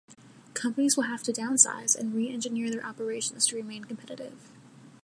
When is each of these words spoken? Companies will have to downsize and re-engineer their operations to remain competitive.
Companies 0.55 0.97
will 0.97 1.03
have 1.03 1.21
to 1.21 1.31
downsize 1.31 1.95
and 1.95 2.15
re-engineer 2.15 2.71
their 2.71 2.83
operations 2.83 3.45
to 3.45 3.55
remain 3.55 3.83
competitive. 3.83 4.49